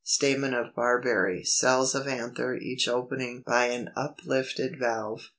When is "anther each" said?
2.07-2.87